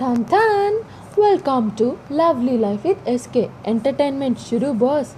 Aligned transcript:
Than 0.00 0.22
than 0.32 0.76
welcome 1.22 1.64
to 1.78 1.86
lovely 2.18 2.54
life 2.64 2.84
with 2.86 3.08
SK 3.12 3.42
entertainment 3.66 4.38
షురూ 4.46 4.70
boss 4.82 5.10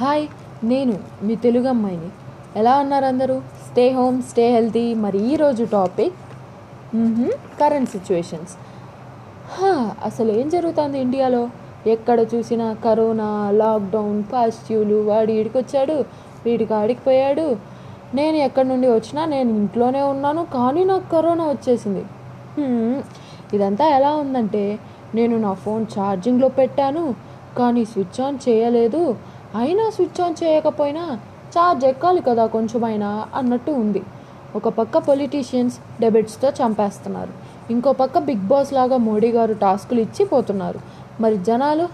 hi 0.00 0.24
నేను 0.70 0.94
మీ 1.26 1.34
తెలుగు 1.44 1.68
అమ్మాయిని. 1.68 2.08
ఎలా 2.60 2.74
ఉన్నారు 2.82 3.04
అందరూ? 3.04 3.36
స్టే 3.66 3.84
హోమ్ 3.98 4.18
స్టే 4.30 4.44
హెల్తీ 4.54 4.84
మరి 5.04 5.18
ఈరోజు 5.32 5.64
టాపిక్ 5.74 6.16
కరెంట్ 7.60 7.90
సిచ్యువేషన్స్ 7.90 8.54
అసలు 10.08 10.30
ఏం 10.40 10.48
జరుగుతుంది 10.48 10.98
ఇండియాలో? 11.06 11.42
ఎక్కడ 11.94 12.18
చూసినా 12.34 12.68
కరోనా 12.86 13.28
లాక్డౌన్ 13.60 14.18
పాజిటివ్లు 14.32 15.00
వాడి 15.10 15.34
ఈడికి 15.40 15.56
వచ్చాడు 15.58 15.98
వీడికి 16.46 16.74
ఆడికి 16.80 17.04
పోయాడు. 17.08 17.48
నేను 18.14 18.36
ఎక్కడి 18.48 18.68
నుండి 18.68 18.88
వచ్చినా 18.96 19.24
నేను 19.36 19.50
ఇంట్లోనే 19.60 20.02
ఉన్నాను 20.14 20.44
కానీ 20.58 20.84
నాకు 20.92 21.08
కరోనా 21.16 21.46
వచ్చేసింది. 21.54 22.04
ఇదంతా 23.54 23.88
ఎలా 23.88 24.16
ఉందంటే 24.16 24.80
నేను 25.14 25.38
నా 25.38 25.52
ఫోన్ 25.54 25.86
ఛార్జింగ్లో 25.98 26.48
పెట్టాను 26.48 27.14
కానీ 27.58 27.84
స్విచ్ 27.84 28.20
ఆన్ 28.20 28.38
చేయలేదు. 28.48 29.16
అయినా 29.54 29.90
స్విచ్ 29.90 30.20
ఆన్ 30.20 30.44
చేయకపోయినా 30.44 31.04
ఛార్జ్ 31.54 31.84
ఎక్కాలి 31.84 32.20
కదా 32.20 32.46
కొంచెమైనా 32.46 33.26
అన్నట్టు 33.34 33.70
ఉంది. 33.70 34.02
ఒక 34.56 34.68
పక్క 34.68 34.98
పొలిటీషియన్స్ 34.98 35.78
డెబిట్స్తో 36.00 36.48
చంపేస్తున్నారు. 36.50 37.32
ఇంకో 37.70 37.92
పక్క 37.92 38.18
బిగ్ 38.18 38.46
బాస్ 38.46 38.72
లాగా 38.72 38.96
మోడీ 38.96 39.30
గారు 39.32 39.54
టాస్కులు 39.54 40.00
ఇచ్చి 40.00 40.24
పోతున్నారు. 40.24 40.80
మరి 41.20 41.38
జనాలు 41.38 41.88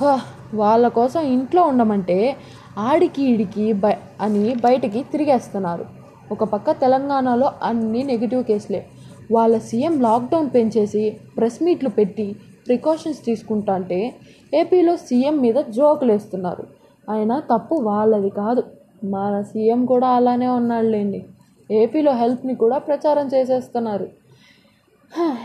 హ, 0.00 0.20
వాళ్ళ 0.54 0.88
కోసం 0.88 1.20
ఇంట్లో 1.20 1.62
ఉండమంటే 1.62 2.36
ఆడికి 2.78 3.22
ఈడికి 3.22 3.72
బై 3.72 3.94
అని 4.20 4.54
బయటికి 4.54 5.02
తిరిగేస్తున్నారు. 5.02 5.84
ఒక 6.32 6.44
పక్క 6.44 6.70
తెలంగాణలో 6.70 7.52
అన్ని 7.62 8.02
నెగిటివ్ 8.02 8.44
కేసులే. 8.44 8.86
వాళ్ళ 9.30 9.58
సీఎం 9.58 10.00
లాక్డౌన్ 10.00 10.50
పెంచేసి 10.54 11.18
ప్రెస్ 11.36 11.62
మీట్లు 11.62 11.88
పెట్టి 11.88 12.36
ప్రికాషన్స్ 12.66 13.24
తీసుకుంటా 13.24 13.74
అంటే 13.74 14.14
ఏపీలో 14.54 14.96
సీఎం 14.96 15.36
మీద 15.40 15.54
జోకులు 15.54 16.12
వేస్తున్నారు 16.12 16.64
అయినా 17.10 17.40
తప్పు 17.40 17.74
వాళ్ళది 17.74 18.30
కాదు. 18.30 18.62
మన 19.04 19.42
సీఎం 19.42 19.86
కూడా 19.86 20.08
అలానే 20.08 20.46
ఉన్నాడులేండి. 20.46 21.24
ఏపీలో 21.70 22.12
హెల్ప్ని 22.12 22.54
కూడా 22.54 22.78
ప్రచారం 22.78 23.26
చేసేస్తున్నారు. 23.26 24.06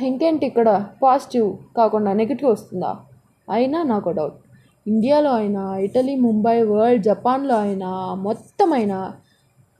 ఇంకేంటి 0.01 0.45
ఇక్కడ? 0.45 0.85
పాజిటివ్ 1.03 1.57
కాకుండా 1.77 2.13
నెగిటివ్ 2.13 2.51
వస్తుందా? 2.51 2.91
అయినా 3.49 3.83
నాకు 3.83 4.09
డౌట్. 4.09 4.37
ఇండియాలో 4.87 5.31
అయినా 5.33 5.77
ఇటలీ 5.77 6.15
ముంబై 6.15 6.61
వరల్డ్ 6.61 7.03
జపాన్లో 7.03 7.55
అయినా 7.57 8.15
మొత్తం 8.15 8.73
అయినా 8.73 9.13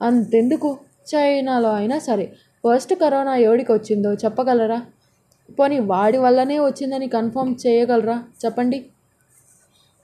అంతెందుకు? 0.02 0.78
చైనాలో 1.14 1.70
అయినా 1.72 1.98
సరే 1.98 2.32
ఫస్ట్ 2.68 2.94
కరోనా 2.94 3.36
ఎవడికి 3.36 3.72
వచ్చిందో 3.72 4.12
చెప్పగలరా? 4.12 4.82
పోనీ 5.58 5.78
వాడి 5.78 6.18
వల్లనే 6.18 6.58
వచ్చిందని 6.58 7.06
కన్ఫర్మ్ 7.08 7.54
చేయగలరా? 7.66 8.22
చెప్పండి. 8.44 8.78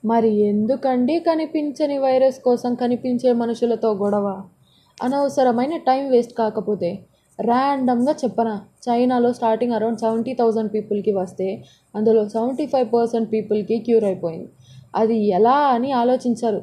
మరి 0.04 0.30
ఎందుకండి 0.42 1.20
కనిపించని 1.20 1.98
వైరస్ 1.98 2.38
కోసం 2.44 2.74
కనిపించే 2.74 3.32
మనుషులతో 3.32 3.90
గొడవ? 3.94 4.26
అనవసరమైన 5.02 5.76
టైం 5.76 6.10
వేస్ట్ 6.10 6.34
కాకపోతే 6.38 6.90
ర్యాండమ్గా 7.40 8.12
చెప్పనా? 8.24 8.54
చైనాలో 8.86 9.32
స్టార్టింగ్ 9.32 9.72
అరౌండ్ 9.72 9.98
సెవెంటీ 9.98 10.34
థౌజండ్ 10.34 10.74
పీపుల్కి 10.74 11.12
వస్తే 11.12 11.64
అందులో 11.96 12.28
సెవెంటీ 12.28 12.66
ఫైవ్ 12.66 12.88
పర్సెంట్ 12.94 13.32
పీపుల్కి 13.32 13.78
క్యూర్ 13.78 14.04
అయిపోయింది. 14.04 14.48
అది 14.96 15.16
ఎలా 15.28 15.56
అని 15.76 15.92
ఆలోచించారు. 15.92 16.62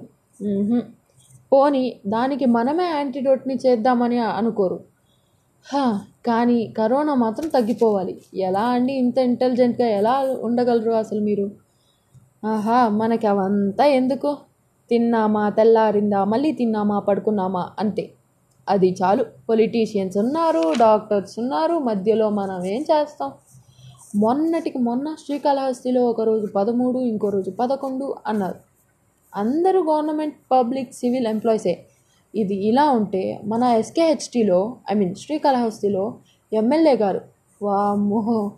పోనీ 1.54 1.84
దానికి 2.08 2.46
మనమే 2.46 2.84
యాంటీడోట్ని 2.84 3.56
చేద్దామని 3.66 4.20
అనుకోరు. 4.20 4.80
కానీ 6.26 6.74
కరోనా 6.78 7.14
మాత్రం 7.16 7.48
తగ్గిపోవాలి. 7.48 8.14
ఎలా 8.40 8.64
అండి 8.68 8.94
ఇంత 8.94 9.18
ఇంటెలిజెంట్గా 9.20 9.88
ఎలా 9.90 10.14
ఉండగలరు 10.42 10.92
అసలు 10.94 11.20
మీరు? 11.20 11.46
ఆహా 12.46 12.90
మనకి 12.92 13.28
అవంతా 13.28 13.86
ఎందుకు? 13.92 14.30
తిన్నామా 14.92 15.50
తెల్లారిందా 15.50 16.26
మళ్ళీ 16.26 16.52
తిన్నామా 16.52 17.00
పడుకున్నామా 17.00 17.72
అంతే. 17.80 18.04
అది 18.68 18.96
చాలు. 19.02 19.24
పొలిటీషియన్స్ 19.50 20.18
ఉన్నారు 20.18 20.74
డాక్టర్స్ 20.80 21.40
ఉన్నారు 21.40 21.80
మధ్యలో 21.80 22.30
మనం 22.32 22.66
ఏం 22.66 22.82
చేస్తాం? 22.82 23.32
మొన్నటికి 24.16 24.78
మొన్న 24.78 25.16
శ్రీకాళహస్తిలో 25.20 26.06
ఒకరోజు 26.06 26.48
పదమూడు 26.56 27.00
ఇంకో 27.12 27.30
రోజు 27.30 27.52
పదకొండు 27.52 28.16
అన్నారు. 28.28 28.58
అందరూ 29.34 29.80
గవర్నమెంట్ 29.84 30.36
పబ్లిక్ 30.52 30.94
సివిల్ 30.94 31.28
ఎంప్లాయీసే. 31.28 31.74
ఇది 32.36 32.56
ఇలా 32.56 32.92
ఉంటే 32.92 33.42
మన 33.46 33.64
ఎస్కేహెచ్టీలో 33.64 34.78
ఐ 34.92 34.94
మీన్ 34.96 35.16
శ్రీకాళహస్తిలో 35.16 36.20
ఎమ్మెల్యే 36.54 36.96
గారు 36.96 37.22
వామ్మో 37.64 38.52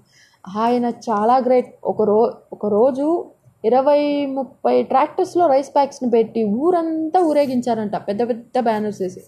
ఆయన 0.58 0.86
చాలా 0.86 1.38
గ్రేట్. 1.38 1.74
ఒక 1.84 2.02
రో 2.02 2.34
ఒకరోజు 2.54 3.26
ఇరవై 3.66 4.26
ముప్పై 4.26 4.84
ట్రాక్టర్స్లో 4.84 5.48
రైస్ 5.48 5.76
ప్యాక్స్ని 5.76 6.10
పెట్టి 6.10 6.44
ఊరంతా 6.44 7.20
ఊరేగించారంట 7.20 7.96
పెద్ద 7.96 8.30
పెద్ద 8.30 8.60
బ్యానర్స్ 8.60 9.02
వేసి. 9.02 9.22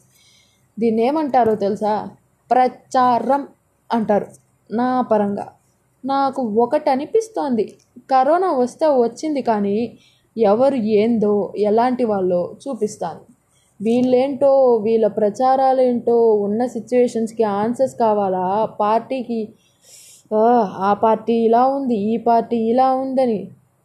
దీన్ని 0.79 1.05
ఏమంటారో 1.05 1.55
తెలుసా? 1.55 2.09
ప్రచారం 2.51 3.47
అంటారు 3.91 4.27
నా 4.71 5.01
పరంగా. 5.01 5.51
నాకు 6.05 6.41
ఒకటి 6.41 6.89
అనిపిస్తోంది 6.89 7.75
కరోనా 8.11 8.51
వస్తే 8.51 8.87
వచ్చింది 8.87 9.41
కానీ 9.41 9.97
ఎవరు 10.37 10.75
ఏందో 10.75 11.53
ఎలాంటి 11.57 12.03
వాళ్ళో 12.03 12.57
చూపిస్తాను. 12.63 13.34
వీళ్ళేంటో 13.79 14.51
వీళ్ళ 14.77 15.07
ప్రచారాలేంటో 15.17 16.15
ఉన్న 16.43 16.61
సిచ్యువేషన్స్కి 16.67 17.43
ఆన్సర్స్ 17.53 17.95
కావాలా? 17.95 18.45
పార్టీకి 18.79 19.39
"ఆ, 20.81 20.93
పార్టీ 21.03 21.33
ఇలా 21.45 21.63
ఉంది 21.69 21.95
ఈ 22.11 22.17
పార్టీ 22.27 22.57
ఇలా 22.69 22.87
ఉందని. 22.95 23.39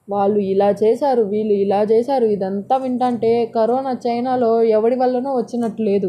వాళ్ళు 0.09 0.39
ఇలా 0.53 0.69
చేశారు 0.83 1.23
వీళ్ళు 1.25 1.55
ఇలా 1.57 1.81
చేశారు 1.83 2.27
ఇదంతా 2.27 2.77
వింటంటే 2.77 3.33
కరోనా 3.57 3.93
చైనాలో 4.07 4.53
ఎవడి 4.77 4.97
వల్లనో 4.97 5.33
వచ్చినట్టు 5.37 5.83
లేదు. 5.83 6.09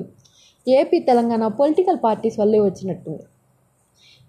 ఏపీ 0.67 0.99
తెలంగాణ 1.01 1.43
పొలిటికల్ 1.59 1.99
పార్టీస్ 2.03 2.39
వల్లే 2.39 2.59
వచ్చినట్టుంది 2.59 3.23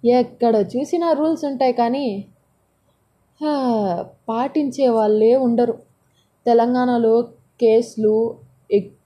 ఎక్కడ 0.05 0.55
చూసినా 0.73 1.13
రూల్స్ 1.13 1.45
ఉంటాయి 1.45 1.73
కానీ 1.73 2.07
పాటించే 4.29 4.89
వాళ్ళే 4.91 5.35
ఉండరు. 5.47 5.75
తెలంగాణలో 6.47 7.15
కేసులు 7.61 8.15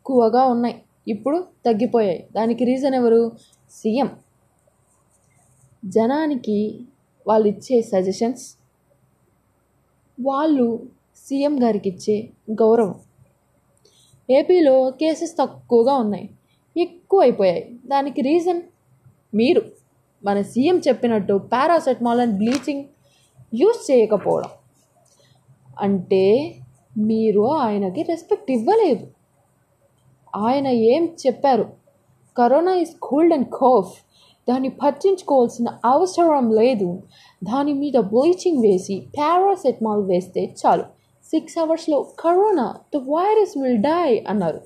ఎక్కువగా 0.06 0.44
ఉన్నాయి. 0.44 0.82
ఇప్పుడు 1.08 1.46
తగ్గిపోయాయి. 1.66 2.28
దానికి 2.32 2.64
రీజన్ 2.64 2.94
ఎవరు? 2.94 3.32
సీఎం. 3.70 4.10
జనానికి 5.84 6.80
వాళ్ళు 7.26 7.48
ఇచ్చే 7.48 7.82
సజెషన్స్ 7.82 8.54
వాళ్ళు 10.22 10.86
సీఎం 11.16 11.62
గారికి 11.62 11.88
ఇచ్చే 11.88 12.30
గౌరవం. 12.50 13.00
ఏపీలో 14.30 14.90
కేసెస్ 14.90 15.36
తక్కువగా 15.38 15.94
ఉన్నాయి. 15.94 16.30
ఎక్కువ 16.76 17.20
అయిపోయాయి 17.20 17.80
దానికి 17.86 18.22
రీజన్ 18.22 18.62
మీరు. 19.34 19.62
మన 20.24 20.42
సీఎం 20.42 20.78
చెప్పినట్టు 20.88 21.38
పారాసెటమాల్ 21.52 22.20
అండ్ 22.20 22.36
బ్లీచింగ్ 22.36 22.84
యూస్ 23.54 23.90
చేయకపోవడం. 23.90 24.48
అంటే 25.80 26.54
మీరు 26.98 27.48
ఆయనకి 27.48 28.02
రెస్పెక్ట్ 28.02 28.50
ఇవ్వలేదు. 28.50 29.15
ఆయన 30.36 30.66
ఏం 30.66 31.04
చెప్పారు? 31.26 31.66
Corona 32.38 32.72
is 32.74 32.94
cold 33.02 33.34
and 33.34 33.48
cough. 33.48 33.92
దాన్ని 34.48 34.68
పట్టించుకోవాల్సిన 34.68 35.66
అవసరం 35.84 36.50
లేదు. 36.50 37.02
దాని 37.44 37.72
మీద 37.72 37.92
బ్లీచింగ్ 38.00 38.62
వేసి 38.62 39.06
పారాసెటమాల్ 39.18 40.02
వేస్తే 40.02 40.54
చాలు. 40.66 40.82
సిక్స్ 41.30 41.58
అవర్స్లో 41.58 42.06
corona 42.20 42.76
the 42.94 42.96
virus 42.96 43.62
will 43.62 43.78
die 43.78 44.24
అన్నారు. 44.28 44.60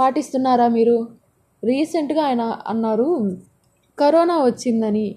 పాటిస్తున్నారా 0.00 0.68
మీరు? 0.68 1.08
రీసెంట్గా 1.64 2.22
ఆయన 2.24 2.40
అన్నారు 2.66 3.36
కరోనా 3.98 4.36
వచ్చిందని. 4.44 5.16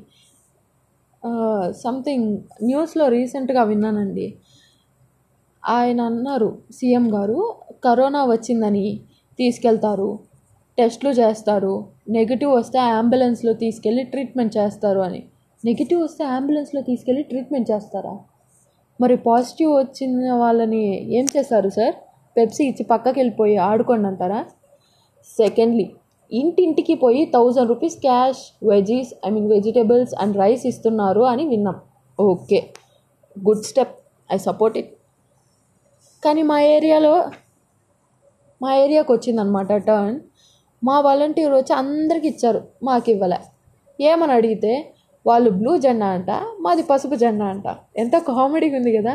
సంథింగ్ 1.72 2.38
న్యూస్లో 2.64 3.08
రీసెంట్గా 3.08 3.64
విన్నానండి. 3.64 4.38
ఆయన 5.66 6.02
అన్నారు 6.02 6.58
సీఎం 6.72 7.14
గారు 7.14 7.56
కరోనా 7.84 8.26
వచ్చిందని. 8.26 9.02
తీసుకెళ్తారు. 9.42 10.10
టెస్ట్లు 10.78 11.12
చేస్తారు. 11.20 11.74
నెగిటివ్ 12.18 12.52
వస్తే 12.60 12.80
అంబులెన్స్లో 13.00 13.54
తీసుకెళ్ళి 13.64 14.04
ట్రీట్మెంట్ 14.12 14.54
చేస్తారు 14.58 15.02
అని. 15.08 15.22
నెగిటివ్ 15.64 16.00
వస్తే 16.04 16.24
అంబులెన్స్లో 16.36 16.82
తీసుకెళ్ళి 16.82 17.24
ట్రీట్మెంట్ 17.24 17.68
చేస్తారా? 17.72 18.14
మరి 19.00 19.16
పాజిటివ్ 19.28 19.72
వచ్చిన 19.76 20.34
వాళ్ళని 20.44 20.84
ఏం 21.18 21.26
చేస్తారు 21.36 21.70
సార్? 21.78 21.96
పెప్సీ 22.36 22.64
ఇచ్చి 22.72 22.84
పక్కకి 22.92 23.18
వెళ్ళిపోయి 23.20 23.56
ఆడుకోండి 23.70 24.08
అంటారా? 24.08 24.42
సెకండ్లీ 25.30 25.88
ఇంటింటికి 26.32 26.94
పోయి 27.04 27.22
thousand 27.36 27.72
rupees 27.72 27.98
cash 28.06 28.42
veggies 28.70 29.12
I 29.26 29.30
mean 29.36 29.50
vegetables 29.50 30.14
and 30.24 30.38
rice 30.42 30.64
ఇస్తున్నారు 30.72 31.24
అని 31.32 31.44
విన్నాం. 31.54 31.78
Okay 32.20 32.60
good 33.36 33.66
step. 33.70 33.96
I 34.30 34.38
support 34.48 34.78
it. 34.82 34.92
కానీ 36.24 36.42
మా 36.52 36.58
ఏరియాలో 36.76 37.14
మా 38.62 38.70
ఏరియాకి 38.84 39.12
వచ్చిందనమాట 39.16 39.72
టర్న్. 39.88 40.18
మా 40.88 40.96
వాలంటీర్ 41.08 41.54
వచ్చి 41.60 41.74
అందరికి 41.82 42.28
ఇచ్చారు 42.32 42.62
మాకు 42.88 43.10
ఇవ్వలే. 43.14 43.40
ఏమని 44.00 44.34
అడిగితే 44.38 44.74
వాళ్ళు 45.26 45.50
బ్లూ 45.60 45.72
జెండా 45.84 46.08
అంట 46.16 46.32
మాది 46.66 46.84
పసుపు 46.90 47.18
జెండా 47.24 47.48
అంట. 47.54 47.68
ఎంత 48.04 48.16
కామెడీగా 48.30 48.78
ఉంది 48.80 48.92
కదా. 48.98 49.14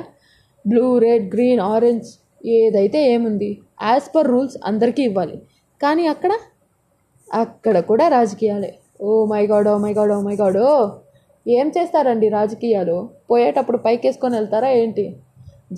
బ్లూ 0.64 0.86
రెడ్ 1.06 1.26
గ్రీన్ 1.34 1.62
ఆరెంజ్ 1.72 2.08
ఏదైతే 2.56 2.98
ఏముంది 3.12 3.50
యాజ్ 3.88 4.08
పర్ 4.14 4.28
రూల్స్ 4.32 4.56
అందరికీ 4.70 5.02
ఇవ్వాలి. 5.10 5.36
కానీ 5.80 6.04
అక్కడ 6.14 6.32
అక్కడ 7.28 7.76
కూడా 7.90 8.04
రాజకీయాలే. 8.16 8.72
ఓ 9.00 9.08
my 9.32 9.42
God 9.52 9.68
oh 9.72 9.74
my 9.84 9.92
God 9.98 10.12
oh 10.16 10.18
my 10.28 10.36
God 10.42 10.60
ఏం 11.46 11.66
చేస్తారండి 11.76 12.28
రాజకీయాలు? 12.38 12.96
పోయేటప్పుడు 13.30 13.78
పైకేసుకొని 13.86 14.34
వెళ్తారా 14.38 14.68
ఏంటి? 14.82 15.04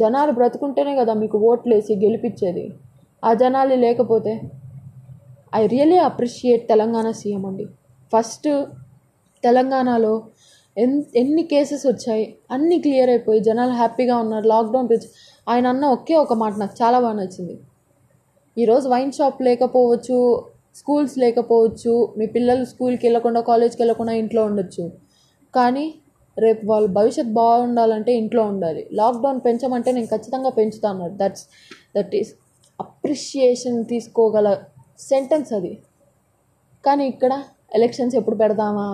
జనాలు 0.01 0.33
బ్రతుకుంటేనే 0.39 0.93
కదా 1.01 1.13
మీకు 1.23 1.37
ఓట్లు 1.51 1.75
వేసి 1.75 1.93
గెలిపించేది. 2.05 2.65
ఆ 3.23 3.31
జనాలు 3.35 3.75
లేకపోతే 3.75 4.33
I 5.55 5.67
really 5.67 5.99
appreciate 6.09 6.69
Telangana 6.69 7.11
CM 7.11 7.45
అండి. 7.47 7.65
ఫస్ట్ 8.13 8.49
తెలంగాణలో 9.45 10.15
ఎన్ 10.77 10.97
ఎన్ని 11.17 11.43
కేసెస్ 11.43 11.87
వచ్చాయి 11.87 12.27
అన్నీ 12.51 12.77
క్లియర్ 12.79 13.11
అయిపోయి 13.11 13.41
జనాలు 13.41 13.73
హ్యాపీగా 13.73 14.17
ఉన్నారు 14.19 14.47
లాక్డౌన్ 14.47 14.89
పిలిచి 14.91 15.09
ఆయన 15.49 15.67
అన్న 15.67 15.85
ఒకే 15.97 16.15
ఒక 16.15 16.33
మాట 16.33 16.55
నాకు 16.59 16.75
చాలా 16.83 16.99
బాగా 17.01 17.17
నచ్చింది. 17.21 17.57
ఈరోజు 18.57 18.87
వైన్ 18.89 19.13
షాప్ 19.13 19.43
లేకపోవచ్చు 19.43 20.19
స్కూల్స్ 20.75 21.19
లేకపోవచ్చు 21.19 21.95
మీ 22.19 22.27
పిల్లలు 22.27 22.65
స్కూల్కి 22.65 23.07
వెళ్ళకుండా 23.07 23.41
కాలేజ్కి 23.41 23.83
వెళ్ళకుండా 23.83 24.13
ఇంట్లో 24.13 24.45
ఉండొచ్చు. 24.45 24.85
కానీ 25.55 25.87
రేపు 26.37 26.67
వాళ్ళ 26.67 26.87
భవిష్యత్ 26.99 27.33
బాగుండాలంటే 27.41 28.13
ఇంట్లో 28.17 28.43
ఉండాలి. 28.43 28.87
లాక్డౌన్ 28.93 29.41
పెంచమంటే 29.47 29.93
నేను 29.93 30.07
ఖచ్చితంగా 30.07 30.51
పెంచుతా 30.59 30.91
దట్స్ 31.23 31.45
దట్ 31.97 32.15
ఈస్ 32.15 32.33
అప్రిషియేషన్ 32.79 33.79
తీసుకోగల 33.93 34.49
సెంటెన్స్ 35.11 35.51
అది. 35.59 35.73
కానీ 36.85 37.05
ఇక్కడ 37.13 37.33
ఎలక్షన్స్ 37.79 38.17
ఎప్పుడు 38.21 38.37
పెడదామా? 38.43 38.89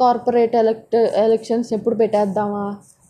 కార్పొరేట్ 0.00 0.54
ఎలక్ట్ 0.62 0.96
ఎలక్షన్స్ 1.24 1.70
ఎప్పుడు 1.76 1.96
పెట్టేద్దామా? 2.00 2.64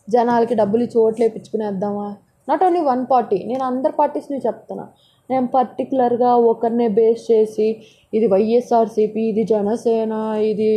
జనాలకి 0.09 0.55
డబ్బులు 0.61 0.83
ఇచ్చి 0.87 0.99
ఓట్లు 1.05 1.23
వేయించుకునేద్దామా 1.25 2.07
నాట్ 2.49 2.63
ఓన్లీ 2.67 2.81
వన్ 2.91 3.03
పార్టీ 3.13 3.39
నేను 3.51 3.65
అందరి 3.71 3.95
పార్టీస్ని 3.99 4.39
చెప్తున్నా. 4.47 4.85
నేను 5.31 5.47
పర్టికులర్గా 5.57 6.31
ఒకరినే 6.53 6.87
బేస్ 6.97 7.23
చేసి 7.31 7.69
ఇది 8.17 8.27
వైఎస్ఆర్సీపీ 8.35 9.23
ఇది 9.33 9.45
జనసేన 9.53 10.13
ఇది 10.51 10.71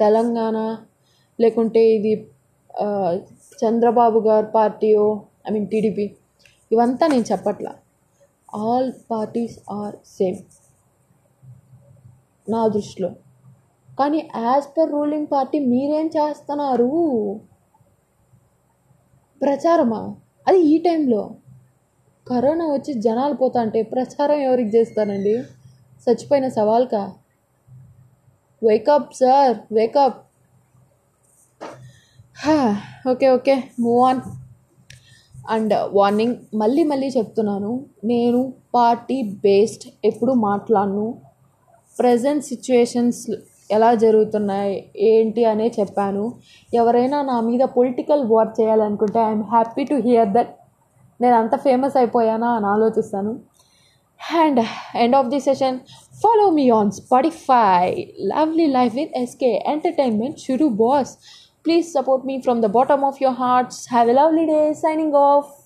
తెలంగాణ 0.00 0.56
లేకుంటే 1.38 1.82
ఇది 1.96 2.12
చంద్రబాబు 3.62 4.18
గారి 4.28 4.48
పార్టీయో 4.58 5.06
ఐ 5.46 5.52
మీన్ 5.54 5.68
టీడీపీ 5.72 6.06
ఇవంతా 6.70 7.04
నేను 7.12 7.26
చెప్పట్లా. 7.32 7.72
ఆల్ 8.54 8.92
పార్టీస్ 9.10 9.58
ఆర్ 9.70 9.94
సేమ్ 10.06 10.38
నా 12.50 12.66
దృష్టిలో. 12.68 13.10
కానీ 13.98 14.30
యాజ్ 14.36 14.66
పర్ 14.78 14.90
రూలింగ్ 14.90 15.26
పార్టీ 15.32 15.58
మీరేం 15.58 16.06
చేస్తున్నారు? 16.06 16.90
ప్రచారమా? 19.40 20.14
అది 20.48 20.58
ఈ 20.62 20.78
టైంలో. 20.78 21.22
కరోనా 22.28 22.66
వచ్చి 22.66 22.94
జనాలు 22.94 23.34
పోతా 23.34 23.60
అంటే 23.60 23.82
ప్రచారం 23.82 24.34
ఎవరికి 24.34 24.70
చేస్తానండి 24.76 25.34
చచ్చిపోయిన 26.04 26.48
సవాల్కా? 26.48 27.12
Wake up 28.62 29.14
sir 29.14 29.56
wake up 29.72 30.20
okay 33.08 33.28
okay. 33.28 33.54
Move 33.80 34.02
on 34.08 34.22
and 35.50 35.74
warning 35.92 36.36
మళ్ళీ 36.54 36.82
మళ్ళీ 36.82 37.06
చెప్తున్నాను. 37.06 37.84
నేను 38.04 38.54
పార్టీ 38.74 39.22
బేస్డ్ 39.22 39.92
ఎప్పుడు 40.04 40.32
మాట్లాడను. 40.32 41.14
ప్రజెంట్ 41.98 42.44
సిచ్యుయేషన్స్ 42.44 43.30
ఎలా 43.70 43.94
జరుగుతున్నాయి 43.94 44.90
ఏంటి 44.96 45.44
అనే 45.44 45.72
చెప్పాను. 45.80 46.32
ఎవరైనా 46.74 47.22
నా 47.22 47.40
మీద 47.40 47.60
పొలిటికల్ 47.60 48.24
వార్ 48.26 48.60
చేయాలనుకుంటే 48.60 49.20
I'm 49.20 49.42
happy 49.42 49.84
to 49.84 49.94
hear 49.94 50.28
that 50.28 50.54
నేను 51.20 51.34
అంత 51.34 51.56
ఫేమస్ 51.56 51.96
అయిపోయానా 51.96 52.48
అని 52.48 52.66
ఆలోచిస్తాను. 52.66 53.40
And 54.34 54.60
end 54.96 55.16
of 55.16 55.28
the 55.28 55.40
session 55.40 55.78
follow 56.22 56.50
me 56.50 56.70
on 56.70 56.90
Spotify. 56.90 58.06
Lovely 58.20 58.66
life 58.66 58.94
with 58.94 59.10
SK 59.16 59.64
entertainment 59.66 60.38
షురు 60.38 60.66
boss. 60.66 61.18
Please 61.64 61.92
support 61.92 62.24
me 62.24 62.42
from 62.42 62.60
the 62.60 62.68
bottom 62.68 63.02
of 63.02 63.20
your 63.20 63.32
hearts. 63.32 63.86
Have 63.86 64.08
a 64.08 64.12
lovely 64.12 64.46
day. 64.46 64.74
Signing 64.74 65.12
off. 65.14 65.61